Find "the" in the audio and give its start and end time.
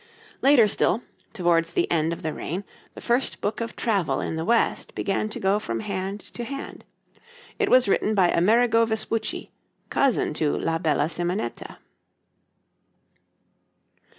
1.73-1.85, 2.23-2.33, 2.95-3.01, 4.35-4.43